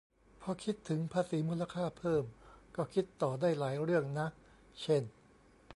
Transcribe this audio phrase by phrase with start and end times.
[0.41, 2.23] พอคิดถึงภาษีมูลค่าเพิ่ม
[2.75, 4.27] ก็คิดต่อได้หลายเรื่องนะ
[4.81, 5.03] เช่น